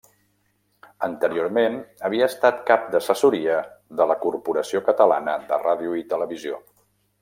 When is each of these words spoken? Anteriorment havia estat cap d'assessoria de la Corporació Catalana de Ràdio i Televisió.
Anteriorment 1.07 1.77
havia 2.09 2.31
estat 2.33 2.65
cap 2.71 2.89
d'assessoria 2.97 3.61
de 4.03 4.11
la 4.15 4.19
Corporació 4.27 4.85
Catalana 4.91 5.41
de 5.53 5.65
Ràdio 5.69 5.99
i 6.05 6.07
Televisió. 6.17 6.61